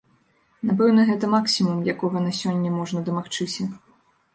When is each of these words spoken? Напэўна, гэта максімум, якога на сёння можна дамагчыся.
Напэўна, 0.69 1.01
гэта 1.11 1.29
максімум, 1.35 1.85
якога 1.95 2.27
на 2.27 2.35
сёння 2.41 2.77
можна 2.83 2.99
дамагчыся. 3.13 3.73